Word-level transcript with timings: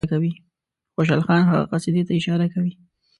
خوشحال 0.95 1.21
خان 1.25 1.41
هغه 1.49 1.65
قصیدې 1.71 2.01
ته 2.07 2.11
اشاره 2.19 2.45
کوي. 2.53 2.73